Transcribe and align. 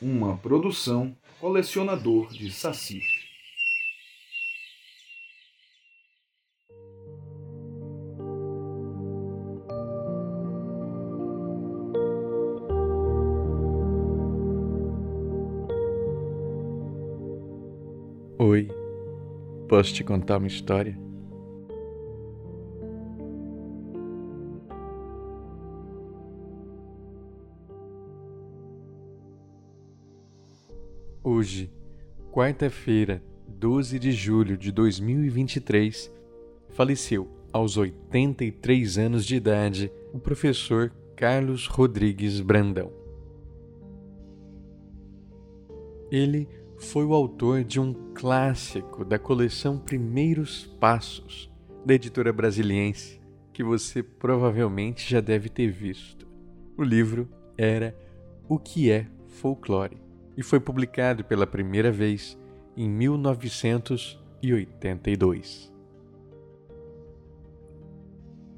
uma 0.00 0.36
produção 0.36 1.16
colecionador 1.40 2.32
de 2.32 2.50
Saci. 2.50 3.00
Oi, 18.38 18.68
posso 19.68 19.94
te 19.94 20.04
contar 20.04 20.36
uma 20.36 20.46
história? 20.46 21.05
Hoje, 31.28 31.68
quarta-feira, 32.30 33.20
12 33.48 33.98
de 33.98 34.12
julho 34.12 34.56
de 34.56 34.70
2023, 34.70 36.08
faleceu 36.68 37.28
aos 37.52 37.76
83 37.76 38.96
anos 38.96 39.26
de 39.26 39.34
idade 39.34 39.90
o 40.12 40.20
professor 40.20 40.92
Carlos 41.16 41.66
Rodrigues 41.66 42.40
Brandão. 42.40 42.92
Ele 46.12 46.48
foi 46.78 47.04
o 47.04 47.12
autor 47.12 47.64
de 47.64 47.80
um 47.80 47.92
clássico 48.14 49.04
da 49.04 49.18
coleção 49.18 49.80
Primeiros 49.80 50.64
Passos, 50.78 51.52
da 51.84 51.94
editora 51.94 52.32
brasiliense, 52.32 53.20
que 53.52 53.64
você 53.64 54.00
provavelmente 54.00 55.10
já 55.10 55.20
deve 55.20 55.48
ter 55.48 55.72
visto. 55.72 56.24
O 56.78 56.84
livro 56.84 57.28
era 57.58 57.98
O 58.48 58.60
que 58.60 58.92
é 58.92 59.08
Folclore 59.26 60.05
e 60.36 60.42
foi 60.42 60.60
publicado 60.60 61.24
pela 61.24 61.46
primeira 61.46 61.90
vez 61.90 62.38
em 62.76 62.86
1982. 62.88 65.72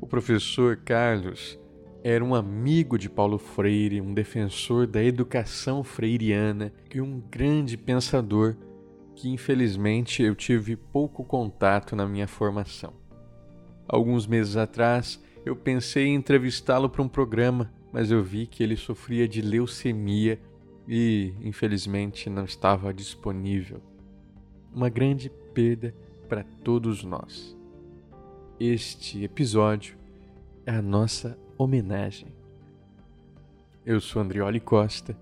O 0.01 0.07
professor 0.07 0.77
Carlos 0.77 1.59
era 2.03 2.25
um 2.25 2.35
amigo 2.35 2.99
de 2.99 3.11
Paulo 3.11 3.39
Freire, 3.39 4.01
um 4.01 4.15
defensor 4.15 4.87
da 4.87 5.03
educação 5.03 5.85
freiriana 5.85 6.73
e 6.95 7.01
um 7.01 7.21
grande 7.31 7.77
pensador 7.77 8.57
que 9.15 9.29
infelizmente 9.29 10.23
eu 10.23 10.35
tive 10.37 10.77
pouco 10.77 11.25
contato 11.25 11.97
na 11.97 12.07
minha 12.07 12.29
formação. 12.29 12.93
Alguns 13.89 14.29
meses 14.29 14.57
atrás 14.57 15.21
eu 15.45 15.57
pensei 15.57 16.07
em 16.07 16.15
entrevistá-lo 16.15 16.89
para 16.89 17.03
um 17.03 17.09
programa, 17.09 17.73
mas 17.93 18.13
eu 18.13 18.23
vi 18.23 18.47
que 18.47 18.63
ele 18.63 18.77
sofria 18.77 19.27
de 19.27 19.41
leucemia 19.41 20.39
e, 20.89 21.35
infelizmente, 21.43 22.31
não 22.31 22.45
estava 22.45 22.93
disponível. 22.93 23.83
Uma 24.75 24.89
grande 24.89 25.31
perda 25.53 25.95
para 26.29 26.43
todos 26.65 27.05
nós. 27.05 27.57
Este 28.59 29.23
episódio 29.23 29.97
é 30.67 30.73
a 30.73 30.83
nossa 30.83 31.39
homenagem. 31.57 32.35
Eu 33.85 34.01
sou 34.01 34.23
Andrioli 34.23 34.61
Costa 34.61 35.17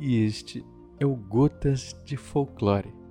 e 0.00 0.24
este 0.24 0.64
é 0.98 1.06
o 1.06 1.14
Gotas 1.14 1.94
de 2.04 2.16
Folclore 2.16 3.02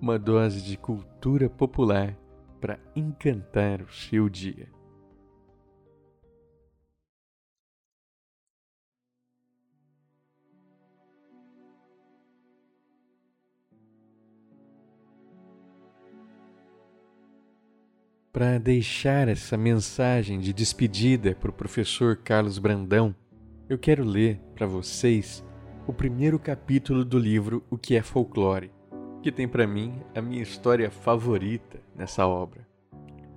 uma 0.00 0.18
dose 0.18 0.62
de 0.62 0.78
cultura 0.78 1.50
popular 1.50 2.16
para 2.58 2.78
encantar 2.96 3.82
o 3.82 3.92
seu 3.92 4.28
dia. 4.30 4.66
Para 18.40 18.56
deixar 18.56 19.28
essa 19.28 19.54
mensagem 19.54 20.40
de 20.40 20.50
despedida 20.50 21.34
para 21.34 21.50
o 21.50 21.52
professor 21.52 22.16
Carlos 22.16 22.58
Brandão, 22.58 23.14
eu 23.68 23.78
quero 23.78 24.02
ler 24.02 24.40
para 24.54 24.66
vocês 24.66 25.44
o 25.86 25.92
primeiro 25.92 26.38
capítulo 26.38 27.04
do 27.04 27.18
livro 27.18 27.62
O 27.68 27.76
que 27.76 27.94
é 27.94 28.02
Folclore, 28.02 28.72
que 29.22 29.30
tem 29.30 29.46
para 29.46 29.66
mim 29.66 30.00
a 30.14 30.22
minha 30.22 30.42
história 30.42 30.90
favorita 30.90 31.82
nessa 31.94 32.26
obra. 32.26 32.66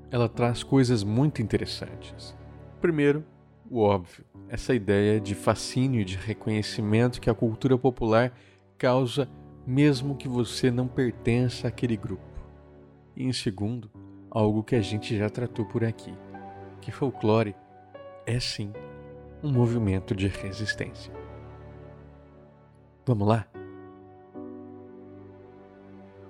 Ela 0.09 0.29
traz 0.29 0.63
coisas 0.63 1.03
muito 1.03 1.41
interessantes. 1.41 2.33
Primeiro, 2.79 3.25
o 3.69 3.81
óbvio, 3.81 4.23
essa 4.47 4.73
ideia 4.73 5.19
de 5.19 5.35
fascínio 5.35 5.99
e 5.99 6.05
de 6.05 6.15
reconhecimento 6.15 7.19
que 7.19 7.29
a 7.29 7.35
cultura 7.35 7.77
popular 7.77 8.31
causa 8.77 9.27
mesmo 9.67 10.15
que 10.15 10.29
você 10.29 10.71
não 10.71 10.87
pertença 10.87 11.67
àquele 11.67 11.97
grupo. 11.97 12.23
E 13.17 13.25
em 13.25 13.33
segundo, 13.33 13.91
algo 14.33 14.63
que 14.63 14.75
a 14.75 14.81
gente 14.81 15.15
já 15.15 15.29
tratou 15.29 15.63
por 15.63 15.83
aqui, 15.83 16.11
que 16.81 16.91
folclore 16.91 17.55
é 18.25 18.39
sim 18.39 18.73
um 19.43 19.51
movimento 19.51 20.15
de 20.15 20.27
resistência. 20.27 21.13
Vamos 23.05 23.27
lá? 23.27 23.47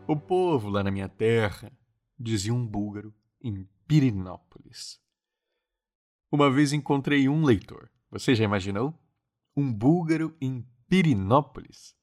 O 0.06 0.18
povo 0.18 0.70
lá 0.70 0.84
na 0.84 0.92
minha 0.92 1.08
terra, 1.08 1.72
dizia 2.20 2.54
um 2.54 2.68
búlgaro 2.68 3.14
em 3.42 3.66
Pirinópolis. 3.88 5.00
Uma 6.30 6.52
vez 6.52 6.74
encontrei 6.74 7.30
um 7.30 7.46
leitor. 7.46 7.90
Você 8.12 8.36
já 8.36 8.44
imaginou? 8.44 8.94
Um 9.56 9.72
búlgaro 9.72 10.36
em 10.42 10.68
Pirinópolis? 10.90 11.96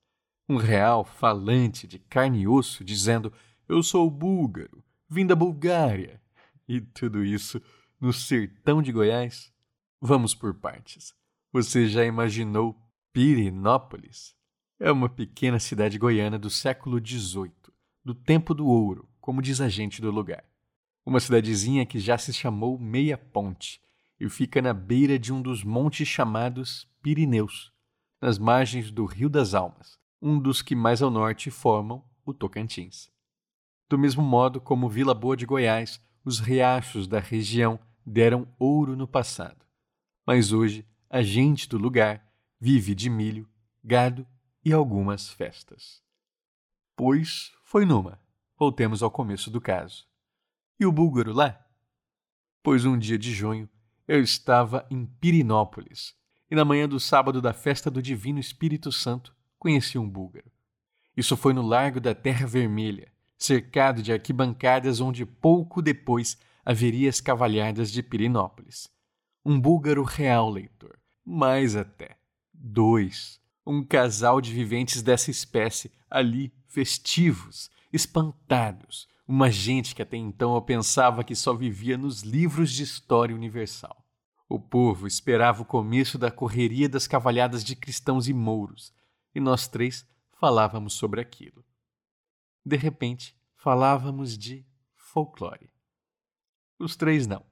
Um 0.49 0.56
real 0.56 1.05
falante 1.05 1.87
de 1.87 1.99
carne 1.99 2.41
e 2.41 2.49
osso 2.49 2.82
dizendo: 2.82 3.32
Eu 3.69 3.82
sou 3.82 4.09
búlgaro, 4.11 4.82
vim 5.10 5.26
da 5.26 5.34
Bulgária. 5.34 6.22
E 6.69 6.81
tudo 6.81 7.25
isso 7.25 7.60
no 8.00 8.12
sertão 8.12 8.81
de 8.81 8.93
Goiás? 8.93 9.53
Vamos 10.00 10.34
por 10.34 10.54
partes. 10.54 11.12
Você 11.53 11.88
já 11.88 12.04
imaginou 12.04 12.81
Pirinópolis? 13.12 14.37
É 14.78 14.91
uma 14.93 15.09
pequena 15.09 15.59
cidade 15.59 15.99
goiana 15.99 16.38
do 16.38 16.49
século 16.49 17.04
XVIII, 17.04 17.53
do 18.04 18.15
tempo 18.15 18.54
do 18.54 18.66
ouro, 18.66 19.09
como 19.20 19.43
diz 19.43 19.60
a 19.60 19.69
gente 19.69 20.00
do 20.00 20.12
lugar. 20.12 20.44
Uma 21.04 21.19
cidadezinha 21.19 21.84
que 21.84 21.99
já 21.99 22.16
se 22.16 22.32
chamou 22.32 22.78
Meia 22.78 23.19
Ponte 23.19 23.81
e 24.19 24.28
fica 24.28 24.62
na 24.62 24.72
beira 24.72 25.19
de 25.19 25.32
um 25.32 25.43
dos 25.43 25.65
montes 25.65 26.06
chamados 26.06 26.88
Pirineus, 27.03 27.72
nas 28.22 28.38
margens 28.38 28.91
do 28.91 29.04
Rio 29.06 29.28
das 29.28 29.54
Almas, 29.54 29.99
um 30.22 30.38
dos 30.38 30.62
que 30.62 30.76
mais 30.76 31.03
ao 31.03 31.10
norte 31.10 31.50
formam 31.50 32.04
o 32.25 32.32
Tocantins. 32.32 33.10
Do 33.90 33.98
mesmo 33.98 34.22
modo 34.22 34.60
como 34.60 34.88
Vila 34.88 35.12
Boa 35.12 35.36
de 35.36 35.44
Goiás, 35.44 36.00
os 36.24 36.38
riachos 36.38 37.08
da 37.08 37.18
região 37.18 37.76
deram 38.06 38.46
ouro 38.56 38.94
no 38.94 39.08
passado. 39.08 39.66
Mas 40.24 40.52
hoje, 40.52 40.86
a 41.10 41.22
gente 41.22 41.68
do 41.68 41.76
lugar 41.76 42.24
vive 42.60 42.94
de 42.94 43.10
milho, 43.10 43.50
gado 43.82 44.24
e 44.64 44.72
algumas 44.72 45.28
festas. 45.28 46.00
Pois 46.94 47.50
foi 47.64 47.84
numa. 47.84 48.20
Voltemos 48.56 49.02
ao 49.02 49.10
começo 49.10 49.50
do 49.50 49.60
caso. 49.60 50.06
E 50.78 50.86
o 50.86 50.92
búlgaro 50.92 51.32
lá? 51.32 51.60
Pois 52.62 52.84
um 52.84 52.96
dia 52.96 53.18
de 53.18 53.34
junho 53.34 53.68
eu 54.06 54.22
estava 54.22 54.86
em 54.88 55.04
Pirinópolis 55.04 56.14
e 56.48 56.54
na 56.54 56.64
manhã 56.64 56.88
do 56.88 57.00
sábado 57.00 57.42
da 57.42 57.52
festa 57.52 57.90
do 57.90 58.00
Divino 58.00 58.38
Espírito 58.38 58.92
Santo 58.92 59.34
conheci 59.58 59.98
um 59.98 60.08
búlgaro. 60.08 60.48
Isso 61.16 61.36
foi 61.36 61.52
no 61.52 61.62
Largo 61.62 62.00
da 62.00 62.14
Terra 62.14 62.46
Vermelha, 62.46 63.12
cercado 63.40 64.02
de 64.02 64.12
arquibancadas 64.12 65.00
onde 65.00 65.24
pouco 65.24 65.80
depois 65.80 66.38
haveria 66.64 67.08
as 67.08 67.20
cavalhadas 67.20 67.90
de 67.90 68.02
Pirinópolis. 68.02 68.88
Um 69.44 69.58
búlgaro 69.58 70.04
real, 70.04 70.50
leitor. 70.50 70.98
Mais 71.24 71.74
até. 71.74 72.18
Dois. 72.52 73.40
Um 73.66 73.82
casal 73.82 74.40
de 74.40 74.52
viventes 74.52 75.00
dessa 75.00 75.31
espécie, 75.31 75.90
ali, 76.10 76.52
festivos, 76.66 77.70
espantados. 77.90 79.08
Uma 79.26 79.50
gente 79.50 79.94
que 79.94 80.02
até 80.02 80.19
então 80.19 80.54
eu 80.54 80.60
pensava 80.60 81.25
que 81.25 81.34
só 81.34 81.54
vivia 81.54 81.96
nos 81.96 82.20
livros 82.22 82.70
de 82.70 82.82
história 82.82 83.34
universal. 83.34 84.04
O 84.48 84.58
povo 84.58 85.06
esperava 85.06 85.62
o 85.62 85.64
começo 85.64 86.19
da 86.19 86.31
correria 86.31 86.88
das 86.88 87.06
cavalhadas 87.06 87.64
de 87.64 87.76
cristãos 87.76 88.28
e 88.28 88.34
mouros, 88.34 88.93
e 89.34 89.40
nós 89.40 89.69
três 89.69 90.04
falávamos 90.40 90.94
sobre 90.94 91.20
aquilo 91.20 91.64
de 92.64 92.76
repente, 92.76 93.36
falávamos 93.56 94.36
de 94.36 94.64
folclore. 94.94 95.70
Os 96.78 96.96
três 96.96 97.26
não, 97.26 97.44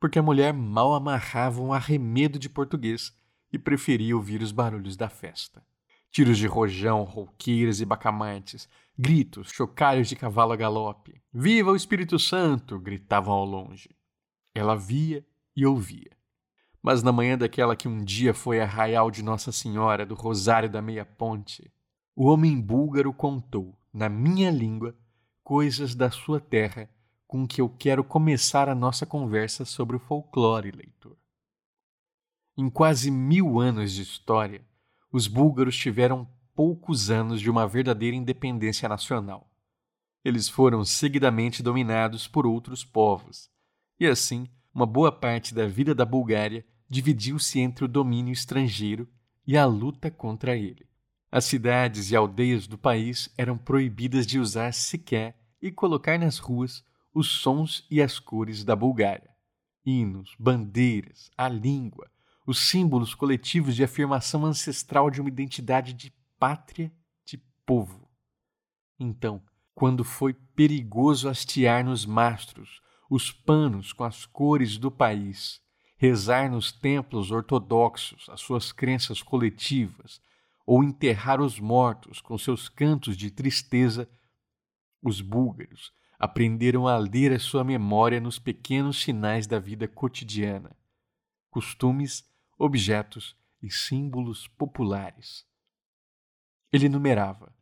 porque 0.00 0.18
a 0.18 0.22
mulher 0.22 0.52
mal 0.52 0.94
amarrava 0.94 1.60
um 1.62 1.72
arremedo 1.72 2.38
de 2.38 2.48
português 2.48 3.12
e 3.52 3.58
preferia 3.58 4.16
ouvir 4.16 4.42
os 4.42 4.52
barulhos 4.52 4.96
da 4.96 5.08
festa. 5.08 5.64
Tiros 6.10 6.38
de 6.38 6.46
rojão, 6.46 7.02
rouqueiras 7.02 7.80
e 7.80 7.84
bacamantes, 7.84 8.68
gritos, 8.96 9.50
chocalhos 9.50 10.08
de 10.08 10.16
cavalo 10.16 10.52
a 10.52 10.56
galope. 10.56 11.20
Viva 11.32 11.72
o 11.72 11.76
Espírito 11.76 12.18
Santo! 12.18 12.78
gritavam 12.78 13.34
ao 13.34 13.44
longe. 13.44 13.90
Ela 14.54 14.76
via 14.76 15.26
e 15.56 15.66
ouvia. 15.66 16.10
Mas 16.82 17.02
na 17.02 17.10
manhã 17.10 17.38
daquela 17.38 17.74
que 17.74 17.88
um 17.88 18.04
dia 18.04 18.34
foi 18.34 18.60
arraial 18.60 19.10
de 19.10 19.22
Nossa 19.22 19.50
Senhora 19.50 20.04
do 20.04 20.14
Rosário 20.14 20.68
da 20.68 20.82
Meia 20.82 21.04
Ponte, 21.04 21.72
o 22.14 22.26
homem 22.26 22.60
búlgaro 22.60 23.12
contou, 23.12 23.76
na 23.94 24.08
minha 24.08 24.50
língua, 24.50 24.92
coisas 25.44 25.94
da 25.94 26.10
sua 26.10 26.40
terra 26.40 26.90
com 27.28 27.46
que 27.46 27.60
eu 27.60 27.68
quero 27.68 28.02
começar 28.02 28.68
a 28.68 28.74
nossa 28.74 29.06
conversa 29.06 29.64
sobre 29.64 29.94
o 29.94 30.00
folclore, 30.00 30.72
leitor. 30.72 31.16
Em 32.56 32.68
quase 32.68 33.08
mil 33.10 33.60
anos 33.60 33.92
de 33.92 34.02
história, 34.02 34.66
os 35.12 35.28
búlgaros 35.28 35.76
tiveram 35.76 36.28
poucos 36.56 37.08
anos 37.08 37.40
de 37.40 37.48
uma 37.48 37.68
verdadeira 37.68 38.16
independência 38.16 38.88
nacional. 38.88 39.48
Eles 40.24 40.48
foram 40.48 40.84
seguidamente 40.84 41.62
dominados 41.62 42.26
por 42.26 42.46
outros 42.46 42.84
povos, 42.84 43.48
e 43.98 44.06
assim, 44.06 44.48
uma 44.74 44.86
boa 44.86 45.12
parte 45.12 45.54
da 45.54 45.68
vida 45.68 45.94
da 45.94 46.04
Bulgária 46.04 46.66
dividiu-se 46.88 47.60
entre 47.60 47.84
o 47.84 47.88
domínio 47.88 48.32
estrangeiro 48.32 49.08
e 49.46 49.56
a 49.56 49.64
luta 49.66 50.10
contra 50.10 50.56
ele. 50.56 50.88
As 51.34 51.46
cidades 51.46 52.12
e 52.12 52.16
aldeias 52.16 52.68
do 52.68 52.78
país 52.78 53.28
eram 53.36 53.58
proibidas 53.58 54.24
de 54.24 54.38
usar 54.38 54.72
sequer 54.72 55.36
e 55.60 55.68
colocar 55.68 56.16
nas 56.16 56.38
ruas 56.38 56.84
os 57.12 57.26
sons 57.28 57.84
e 57.90 58.00
as 58.00 58.20
cores 58.20 58.62
da 58.62 58.76
Bulgária. 58.76 59.34
Hinos, 59.84 60.36
bandeiras, 60.38 61.32
a 61.36 61.48
língua, 61.48 62.08
os 62.46 62.68
símbolos 62.68 63.16
coletivos 63.16 63.74
de 63.74 63.82
afirmação 63.82 64.46
ancestral 64.46 65.10
de 65.10 65.20
uma 65.20 65.28
identidade 65.28 65.92
de 65.92 66.14
pátria, 66.38 66.92
de 67.26 67.36
povo. 67.66 68.08
Então, 68.96 69.42
quando 69.74 70.04
foi 70.04 70.34
perigoso 70.34 71.28
hastear 71.28 71.84
nos 71.84 72.06
mastros 72.06 72.80
os 73.10 73.32
panos 73.32 73.92
com 73.92 74.04
as 74.04 74.24
cores 74.24 74.78
do 74.78 74.88
país, 74.88 75.60
rezar 75.96 76.48
nos 76.48 76.70
templos 76.70 77.32
ortodoxos 77.32 78.28
as 78.28 78.40
suas 78.40 78.70
crenças 78.70 79.20
coletivas, 79.20 80.22
ou 80.66 80.82
enterrar 80.82 81.40
os 81.40 81.60
mortos 81.60 82.20
com 82.20 82.38
seus 82.38 82.68
cantos 82.68 83.16
de 83.16 83.30
tristeza, 83.30 84.08
os 85.02 85.20
búlgaros 85.20 85.92
aprenderam 86.18 86.88
a 86.88 86.96
ler 86.96 87.32
a 87.32 87.38
sua 87.38 87.62
memória 87.62 88.20
nos 88.20 88.38
pequenos 88.38 89.02
sinais 89.02 89.46
da 89.46 89.58
vida 89.58 89.86
cotidiana, 89.86 90.74
costumes, 91.50 92.24
objetos 92.58 93.36
e 93.62 93.70
símbolos 93.70 94.48
populares. 94.48 95.46
Ele 96.72 96.88
numerava 96.88 97.54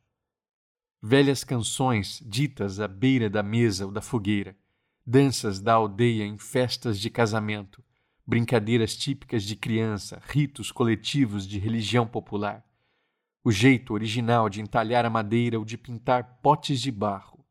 velhas 1.02 1.42
canções 1.42 2.22
ditas 2.24 2.78
à 2.78 2.86
beira 2.86 3.28
da 3.28 3.42
mesa 3.42 3.86
ou 3.86 3.90
da 3.90 4.00
fogueira, 4.00 4.56
danças 5.04 5.60
da 5.60 5.74
aldeia 5.74 6.24
em 6.24 6.38
festas 6.38 7.00
de 7.00 7.10
casamento, 7.10 7.82
brincadeiras 8.24 8.96
típicas 8.96 9.42
de 9.42 9.56
criança, 9.56 10.22
ritos 10.24 10.70
coletivos 10.70 11.46
de 11.46 11.58
religião 11.58 12.06
popular, 12.06 12.64
o 13.44 13.50
jeito 13.50 13.92
original 13.92 14.48
de 14.48 14.60
entalhar 14.60 15.04
a 15.04 15.10
madeira 15.10 15.58
ou 15.58 15.64
de 15.64 15.76
pintar 15.76 16.38
potes 16.42 16.80
de 16.80 16.92
barro, 16.92 17.44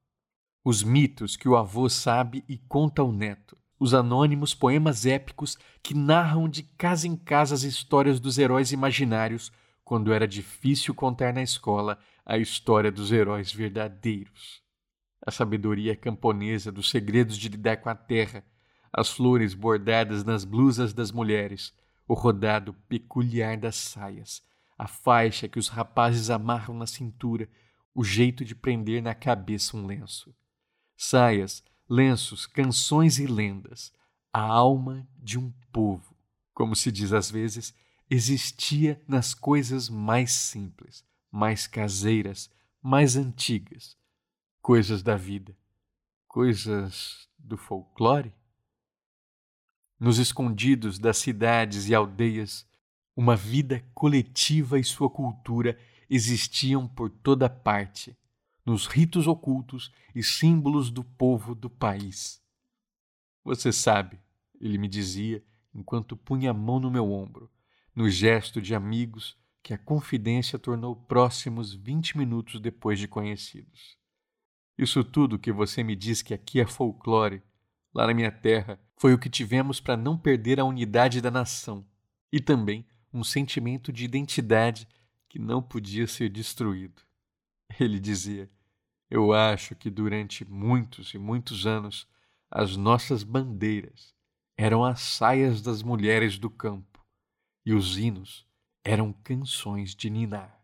os 0.64 0.84
mitos 0.84 1.36
que 1.36 1.50
o 1.50 1.58
avô 1.58 1.90
sabe 1.90 2.44
e 2.48 2.58
conta 2.58 3.02
ao 3.02 3.12
neto, 3.12 3.58
os 3.80 3.94
anônimos 3.94 4.54
poemas 4.54 5.06
épicos 5.06 5.58
que 5.82 5.96
narram 5.96 6.48
de 6.48 6.64
casa 6.64 7.08
em 7.08 7.16
casa 7.16 7.56
as 7.56 7.64
histórias 7.64 8.20
dos 8.20 8.38
heróis 8.38 8.72
imaginários 8.72 9.52
quando 9.84 10.14
era 10.14 10.28
difícil 10.28 10.94
contar 10.94 11.34
na 11.34 11.42
escola 11.42 11.98
a 12.26 12.38
história 12.38 12.92
dos 12.92 13.12
heróis 13.12 13.52
verdadeiros. 13.52 14.62
A 15.26 15.32
sabedoria 15.32 15.96
camponesa 15.96 16.72
dos 16.72 16.90
segredos 16.90 17.36
de 17.38 17.50
lidar 17.50 17.78
com 17.78 17.90
a 17.90 17.96
terra, 17.96 18.46
as 18.94 19.10
flores 19.10 19.54
bordadas 19.54 20.24
nas 20.24 20.46
blusas 20.46 20.94
das 20.94 21.12
mulheres, 21.12 21.74
o 22.08 22.14
rodado 22.14 22.74
peculiar 22.88 23.58
das 23.58 23.76
saias, 23.76 24.44
a 24.81 24.88
faixa 24.88 25.48
que 25.48 25.60
os 25.60 25.68
rapazes 25.68 26.31
amarram 26.31 26.75
na 26.75 26.88
cintura, 26.88 27.48
o 27.94 28.04
jeito 28.04 28.44
de 28.44 28.56
prender 28.56 29.00
na 29.00 29.13
cabeça 29.13 29.78
um 29.78 29.86
lenço. 29.86 30.36
Saias, 30.98 31.63
lenços, 31.88 32.48
canções 32.48 33.19
e 33.19 33.28
lendas, 33.28 33.94
a 34.33 34.42
alma 34.42 35.07
de 35.16 35.38
um 35.38 35.51
povo, 35.72 36.18
como 36.51 36.75
se 36.75 36.92
diz 36.92 37.13
às 37.13 37.30
vezes, 37.30 37.75
existia 38.10 39.00
nas 39.07 39.36
coisas 39.36 39.88
mais 39.88 40.33
simples, 40.33 41.06
mais 41.31 41.68
caseiras, 41.68 42.50
mais 42.81 43.16
antigas, 43.16 43.95
coisas 44.63 45.04
da 45.04 45.16
vida, 45.16 45.56
coisas 46.27 47.30
do 47.38 47.56
folclore? 47.56 48.34
Nos 50.00 50.18
escondidos 50.18 50.98
das 50.98 51.19
cidades 51.19 51.88
e 51.88 51.94
aldeias, 51.94 52.66
uma 53.16 53.36
vida 53.36 53.84
coletiva 53.94 54.80
e 54.80 54.84
sua 54.84 55.10
cultura 55.10 55.78
existiam 56.10 56.88
por 56.88 57.10
toda 57.10 57.50
parte, 57.50 58.18
nos 58.66 58.86
ritos 58.86 59.28
ocultos 59.28 59.92
e 60.13 60.24
símbolos 60.24 60.90
do 60.90 61.04
povo 61.04 61.56
do 61.56 61.69
país. 61.69 62.42
Você 63.44 63.72
sabe, 63.72 64.19
ele 64.60 64.78
me 64.78 64.88
dizia 64.88 65.44
enquanto 65.74 66.18
punha 66.18 66.52
a 66.52 66.54
mão 66.54 66.80
no 66.80 66.92
meu 66.92 67.12
ombro, 67.12 67.50
no 67.96 68.10
gesto 68.10 68.62
de 68.62 68.75
amigos 68.75 69.38
que 69.63 69.74
a 69.74 69.78
confidência 69.78 70.58
tornou 70.60 70.96
próximos 70.96 71.74
vinte 71.74 72.18
minutos 72.18 72.60
depois 72.60 73.00
de 73.00 73.08
conhecidos. 73.08 73.98
Isso 74.78 75.04
tudo 75.04 75.40
que 75.40 75.52
você 75.52 75.84
me 75.84 75.96
diz 75.96 76.22
que 76.22 76.34
aqui 76.34 76.60
é 76.60 76.66
folclore, 76.66 77.44
lá 77.94 78.08
na 78.08 78.13
minha 78.13 78.31
terra, 78.31 78.80
foi 78.98 79.13
o 79.13 79.19
que 79.19 79.30
tivemos 79.30 79.80
para 79.80 79.98
não 79.98 80.18
perder 80.18 80.60
a 80.60 80.66
unidade 80.66 81.22
da 81.22 81.30
nação 81.30 81.86
e 82.31 82.40
também 82.40 82.86
um 83.13 83.24
sentimento 83.24 83.92
de 83.92 84.06
identidade 84.06 84.88
que 85.28 85.40
não 85.40 85.62
podia 85.62 86.08
ser 86.08 86.30
destruído. 86.30 87.02
Ele 87.80 88.00
dizia: 88.00 88.50
Eu 89.10 89.34
acho 89.34 89.75
que 89.75 89.90
durante 89.90 90.46
muitos 90.46 91.13
e 91.13 91.18
muitos 91.18 91.66
anos 91.66 92.08
as 92.50 92.75
nossas 92.75 93.24
bandeiras 93.24 94.13
eram 94.58 94.84
as 94.84 95.02
saias 95.02 95.62
das 95.62 95.81
mulheres 95.81 96.38
do 96.38 96.50
campo 96.50 97.04
e 97.66 97.74
os 97.74 97.98
hinos 97.98 98.46
eram 98.84 99.13
canções 99.13 99.96
de 99.96 100.10
ninar. 100.10 100.61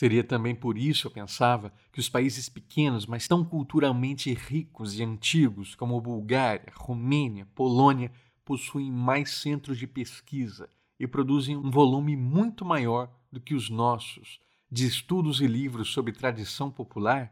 Seria 0.00 0.24
também 0.24 0.54
por 0.54 0.78
isso, 0.78 1.06
eu 1.06 1.10
pensava, 1.10 1.70
que 1.92 2.00
os 2.00 2.08
países 2.08 2.48
pequenos, 2.48 3.04
mas 3.04 3.28
tão 3.28 3.44
culturalmente 3.44 4.32
ricos 4.32 4.98
e 4.98 5.02
antigos 5.02 5.74
como 5.74 6.00
Bulgária, 6.00 6.72
Romênia, 6.74 7.44
Polônia, 7.54 8.10
possuem 8.42 8.90
mais 8.90 9.30
centros 9.30 9.76
de 9.76 9.86
pesquisa 9.86 10.70
e 10.98 11.06
produzem 11.06 11.54
um 11.54 11.70
volume 11.70 12.16
muito 12.16 12.64
maior 12.64 13.14
do 13.30 13.42
que 13.42 13.54
os 13.54 13.68
nossos 13.68 14.40
de 14.72 14.86
estudos 14.86 15.42
e 15.42 15.46
livros 15.46 15.92
sobre 15.92 16.14
tradição 16.14 16.70
popular. 16.70 17.30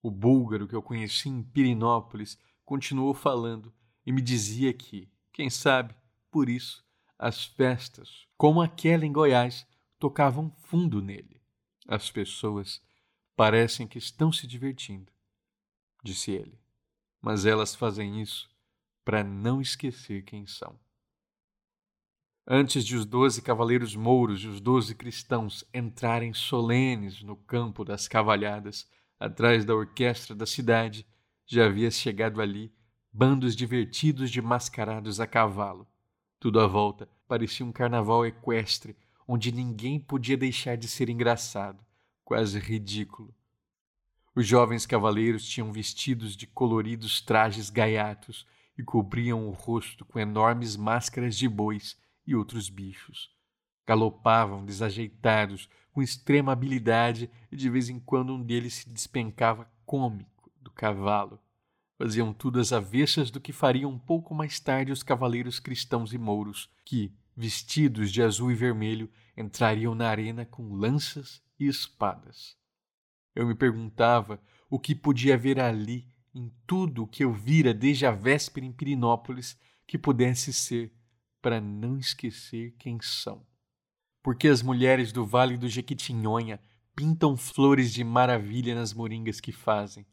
O 0.00 0.08
búlgaro 0.08 0.68
que 0.68 0.76
eu 0.76 0.82
conheci 0.82 1.28
em 1.28 1.42
Pirinópolis 1.42 2.38
continuou 2.64 3.12
falando 3.12 3.74
e 4.06 4.12
me 4.12 4.22
dizia 4.22 4.72
que, 4.72 5.10
quem 5.32 5.50
sabe, 5.50 5.92
por 6.30 6.48
isso, 6.48 6.84
as 7.18 7.44
festas, 7.44 8.24
como 8.38 8.62
aquela 8.62 9.04
em 9.04 9.10
Goiás, 9.10 9.66
tocavam 9.98 10.52
fundo 10.58 11.02
nele. 11.02 11.33
As 11.86 12.10
pessoas 12.10 12.80
parecem 13.36 13.86
que 13.86 13.98
estão 13.98 14.32
se 14.32 14.46
divertindo, 14.46 15.12
disse 16.02 16.30
ele, 16.30 16.58
mas 17.20 17.44
elas 17.44 17.74
fazem 17.74 18.22
isso 18.22 18.48
para 19.04 19.22
não 19.22 19.60
esquecer 19.60 20.22
quem 20.22 20.46
são. 20.46 20.78
Antes 22.46 22.84
de 22.84 22.96
os 22.96 23.04
doze 23.04 23.40
cavaleiros 23.40 23.96
mouros 23.96 24.42
e 24.42 24.46
os 24.46 24.60
doze 24.60 24.94
cristãos 24.94 25.64
entrarem 25.72 26.32
solenes 26.32 27.22
no 27.22 27.36
campo 27.36 27.84
das 27.84 28.06
cavalhadas, 28.06 28.88
atrás 29.18 29.64
da 29.64 29.74
orquestra 29.74 30.34
da 30.34 30.44
cidade, 30.44 31.06
já 31.46 31.66
havia 31.66 31.90
chegado 31.90 32.40
ali 32.40 32.72
bandos 33.12 33.54
divertidos 33.54 34.30
de 34.30 34.42
mascarados 34.42 35.20
a 35.20 35.26
cavalo. 35.26 35.86
Tudo 36.38 36.60
à 36.60 36.66
volta 36.66 37.08
parecia 37.26 37.64
um 37.64 37.72
carnaval 37.72 38.26
equestre 38.26 38.96
onde 39.26 39.52
ninguém 39.52 39.98
podia 39.98 40.36
deixar 40.36 40.76
de 40.76 40.88
ser 40.88 41.08
engraçado, 41.08 41.84
quase 42.24 42.58
ridículo. 42.58 43.34
Os 44.34 44.46
jovens 44.46 44.84
cavaleiros 44.84 45.46
tinham 45.46 45.70
vestidos 45.70 46.36
de 46.36 46.46
coloridos 46.46 47.20
trajes 47.20 47.70
gaiatos 47.70 48.46
e 48.76 48.82
cobriam 48.82 49.46
o 49.46 49.52
rosto 49.52 50.04
com 50.04 50.18
enormes 50.18 50.76
máscaras 50.76 51.36
de 51.36 51.48
bois 51.48 51.96
e 52.26 52.34
outros 52.34 52.68
bichos. 52.68 53.30
Galopavam 53.86 54.64
desajeitados, 54.64 55.68
com 55.92 56.02
extrema 56.02 56.52
habilidade, 56.52 57.30
e 57.52 57.56
de 57.56 57.70
vez 57.70 57.88
em 57.88 58.00
quando 58.00 58.34
um 58.34 58.42
deles 58.42 58.74
se 58.74 58.88
despencava 58.88 59.70
cômico 59.86 60.50
do 60.60 60.70
cavalo. 60.70 61.38
Faziam 61.96 62.32
tudo 62.32 62.58
às 62.58 62.72
avessas 62.72 63.30
do 63.30 63.40
que 63.40 63.52
fariam 63.52 63.92
um 63.92 63.98
pouco 63.98 64.34
mais 64.34 64.58
tarde 64.58 64.90
os 64.90 65.04
cavaleiros 65.04 65.60
cristãos 65.60 66.12
e 66.12 66.18
mouros, 66.18 66.68
que, 66.84 67.12
vestidos 67.36 68.12
de 68.12 68.22
azul 68.22 68.50
e 68.50 68.54
vermelho, 68.54 69.10
entrariam 69.36 69.94
na 69.94 70.08
arena 70.08 70.44
com 70.44 70.74
lanças 70.74 71.42
e 71.58 71.66
espadas. 71.66 72.56
Eu 73.34 73.46
me 73.46 73.54
perguntava 73.54 74.40
o 74.70 74.78
que 74.78 74.94
podia 74.94 75.34
haver 75.34 75.58
ali, 75.60 76.08
em 76.34 76.52
tudo 76.66 77.04
o 77.04 77.06
que 77.06 77.24
eu 77.24 77.32
vira 77.32 77.72
desde 77.72 78.06
a 78.06 78.10
véspera 78.10 78.66
em 78.66 78.72
Pirinópolis, 78.72 79.58
que 79.86 79.98
pudesse 79.98 80.52
ser 80.52 80.92
para 81.40 81.60
não 81.60 81.98
esquecer 81.98 82.74
quem 82.78 82.98
são. 83.00 83.46
Porque 84.22 84.48
as 84.48 84.62
mulheres 84.62 85.12
do 85.12 85.26
Vale 85.26 85.58
do 85.58 85.68
Jequitinhonha 85.68 86.58
pintam 86.96 87.36
flores 87.36 87.92
de 87.92 88.02
maravilha 88.02 88.74
nas 88.74 88.94
moringas 88.94 89.40
que 89.40 89.52
fazem. 89.52 90.06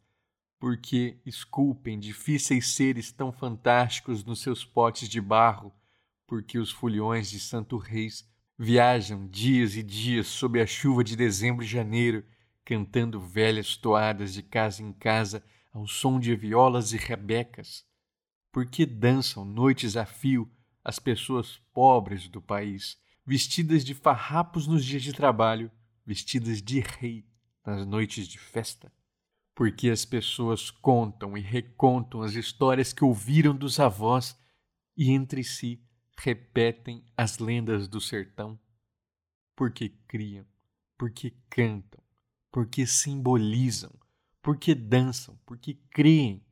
Porque 0.59 1.19
esculpem 1.25 1.97
difíceis 1.97 2.73
seres 2.73 3.11
tão 3.11 3.31
fantásticos 3.31 4.23
nos 4.23 4.41
seus 4.41 4.65
potes 4.65 5.07
de 5.07 5.21
barro. 5.21 5.73
Porque 6.31 6.57
os 6.57 6.71
foliões 6.71 7.29
de 7.29 7.41
Santo 7.41 7.75
Reis 7.75 8.25
viajam 8.57 9.27
dias 9.27 9.75
e 9.75 9.83
dias 9.83 10.27
sob 10.27 10.61
a 10.61 10.65
chuva 10.65 11.03
de 11.03 11.13
dezembro 11.13 11.65
e 11.65 11.67
janeiro, 11.67 12.23
cantando 12.63 13.19
velhas 13.19 13.75
toadas 13.75 14.33
de 14.33 14.41
casa 14.41 14.81
em 14.81 14.93
casa 14.93 15.43
ao 15.73 15.85
som 15.85 16.17
de 16.21 16.33
violas 16.33 16.93
e 16.93 16.97
rebecas. 16.97 17.85
Porque 18.50 18.85
dançam 18.85 19.43
noites 19.43 19.97
a 19.97 20.05
fio 20.05 20.50
as 20.81 21.00
pessoas 21.00 21.57
pobres 21.73 22.29
do 22.29 22.41
país, 22.41 22.97
vestidas 23.25 23.83
de 23.83 23.93
farrapos 23.93 24.67
nos 24.67 24.85
dias 24.85 25.03
de 25.03 25.11
trabalho, 25.11 25.69
vestidas 26.05 26.61
de 26.61 26.79
rei 26.79 27.25
nas 27.65 27.85
noites 27.85 28.25
de 28.25 28.39
festa. 28.39 28.89
Porque 29.53 29.89
as 29.89 30.05
pessoas 30.05 30.71
contam 30.71 31.38
e 31.38 31.41
recontam 31.41 32.21
as 32.21 32.35
histórias 32.35 32.93
que 32.93 33.03
ouviram 33.03 33.53
dos 33.53 33.81
avós 33.81 34.39
e 34.95 35.11
entre 35.11 35.43
si 35.43 35.83
repetem 36.23 37.03
as 37.17 37.39
lendas 37.39 37.87
do 37.87 37.99
sertão. 37.99 38.59
Porque 39.55 39.89
criam, 40.07 40.45
porque 40.97 41.33
cantam, 41.49 42.01
porque 42.51 42.85
simbolizam, 42.85 43.91
porque 44.41 44.73
dançam, 44.75 45.37
porque 45.45 45.75
creem, 45.89 46.43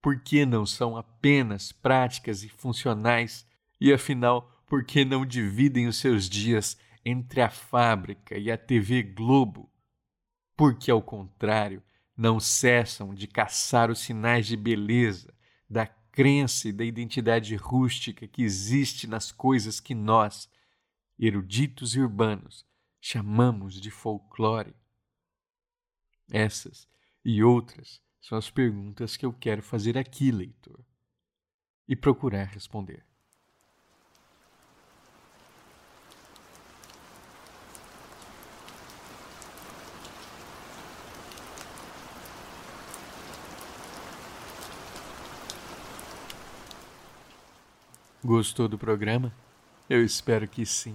porque 0.00 0.44
não 0.46 0.64
são 0.64 0.96
apenas 0.96 1.72
práticas 1.72 2.42
e 2.42 2.48
funcionais? 2.48 3.46
E 3.80 3.92
afinal, 3.92 4.62
por 4.66 4.84
que 4.84 5.04
não 5.04 5.24
dividem 5.24 5.86
os 5.86 5.96
seus 5.96 6.28
dias 6.28 6.78
entre 7.04 7.40
a 7.40 7.50
fábrica 7.50 8.36
e 8.36 8.50
a 8.50 8.58
TV 8.58 9.02
Globo? 9.02 9.70
Porque, 10.56 10.90
ao 10.90 11.02
contrário, 11.02 11.82
não 12.16 12.38
cessam 12.38 13.14
de 13.14 13.26
caçar 13.26 13.90
os 13.90 14.00
sinais 14.00 14.46
de 14.46 14.56
beleza, 14.56 15.32
da 15.68 15.86
crença 16.18 16.68
e 16.68 16.72
da 16.72 16.84
identidade 16.84 17.54
rústica 17.54 18.26
que 18.26 18.42
existe 18.42 19.06
nas 19.06 19.30
coisas 19.30 19.78
que 19.78 19.94
nós, 19.94 20.50
eruditos 21.16 21.94
e 21.94 22.00
urbanos, 22.00 22.66
chamamos 23.00 23.80
de 23.80 23.88
folclore? 23.88 24.74
Essas 26.28 26.88
e 27.24 27.40
outras 27.40 28.02
são 28.20 28.36
as 28.36 28.50
perguntas 28.50 29.16
que 29.16 29.24
eu 29.24 29.32
quero 29.32 29.62
fazer 29.62 29.96
aqui, 29.96 30.32
leitor, 30.32 30.84
e 31.86 31.94
procurar 31.94 32.46
responder. 32.46 33.06
Gostou 48.28 48.68
do 48.68 48.76
programa? 48.76 49.32
Eu 49.88 50.04
espero 50.04 50.46
que 50.46 50.66
sim. 50.66 50.94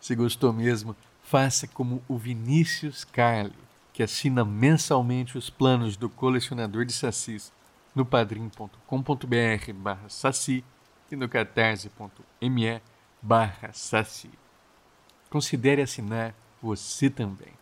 Se 0.00 0.14
gostou 0.14 0.52
mesmo, 0.52 0.94
faça 1.20 1.66
como 1.66 2.00
o 2.06 2.16
Vinícius 2.16 3.02
Carli, 3.02 3.58
que 3.92 4.04
assina 4.04 4.44
mensalmente 4.44 5.36
os 5.36 5.50
planos 5.50 5.96
do 5.96 6.08
colecionador 6.08 6.84
de 6.84 6.92
sacis 6.92 7.52
no 7.92 8.06
padrim.com.br 8.06 9.72
barra 9.74 10.08
saci 10.08 10.62
e 11.10 11.16
no 11.16 11.28
catarse.me 11.28 12.80
barra 13.20 13.72
saci. 13.72 14.30
Considere 15.28 15.82
assinar 15.82 16.32
você 16.62 17.10
também. 17.10 17.52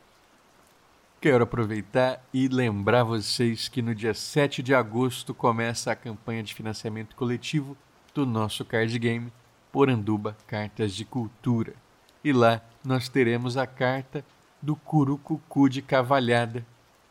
Quero 1.19 1.45
aproveitar 1.45 2.23
e 2.31 2.47
lembrar 2.47 3.05
vocês 3.05 3.69
que 3.69 3.81
no 3.81 3.95
dia 3.95 4.12
7 4.12 4.62
de 4.62 4.75
agosto 4.75 5.33
começa 5.33 5.91
a 5.91 5.97
campanha 5.97 6.43
de 6.43 6.53
financiamento 6.53 7.17
coletivo 7.17 7.75
do 8.15 8.27
nosso 8.27 8.65
card 8.65 8.99
game 8.99 9.33
Poranduba 9.73 10.37
Cartas 10.47 10.95
de 10.95 11.05
Cultura. 11.05 11.75
E 12.25 12.33
lá 12.33 12.62
nós 12.85 13.09
teremos 13.09 13.57
a 13.57 13.67
carta 13.67 14.25
do 14.61 14.75
Curucucu 14.75 15.69
de 15.69 15.83
Cavalhada, 15.83 16.67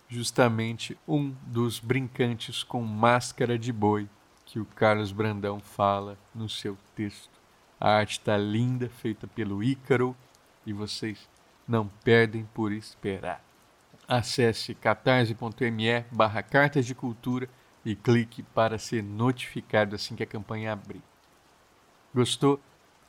justamente 0.09 0.97
um 1.07 1.33
dos 1.43 1.79
brincantes 1.79 2.63
com 2.63 2.81
máscara 2.81 3.57
de 3.57 3.71
boi 3.71 4.09
que 4.45 4.59
o 4.59 4.65
Carlos 4.65 5.11
Brandão 5.11 5.59
fala 5.59 6.17
no 6.33 6.49
seu 6.49 6.77
texto. 6.95 7.37
A 7.79 7.89
arte 7.91 8.19
está 8.19 8.37
linda, 8.37 8.89
feita 8.89 9.27
pelo 9.27 9.63
Ícaro, 9.63 10.15
e 10.65 10.73
vocês 10.73 11.29
não 11.67 11.87
perdem 12.03 12.47
por 12.53 12.71
esperar. 12.71 13.43
Acesse 14.07 14.73
catarse.me 14.73 16.01
barra 16.11 16.41
cartas 16.41 16.85
de 16.85 16.95
cultura 16.95 17.49
e 17.87 17.95
clique 17.95 18.43
para 18.43 18.77
ser 18.77 19.01
notificado 19.01 19.95
assim 19.95 20.13
que 20.13 20.21
a 20.21 20.27
campanha 20.27 20.73
abrir. 20.73 21.01
Gostou? 22.13 22.59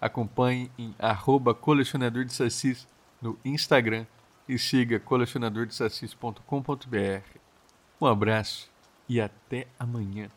Acompanhe 0.01 0.71
em 0.79 0.95
arroba 1.01 1.53
colecionador 1.53 2.25
de 2.25 2.33
sacis 2.33 2.87
no 3.21 3.37
Instagram 3.45 4.07
e 4.49 4.57
siga 4.57 5.01
colecionadordesacis.com.br. 5.01 7.39
Um 8.01 8.07
abraço 8.07 8.71
e 9.09 9.21
até 9.21 9.67
amanhã. 9.81 10.31